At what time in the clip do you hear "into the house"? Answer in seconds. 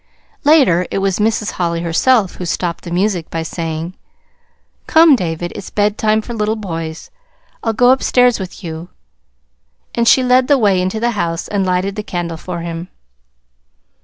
10.81-11.47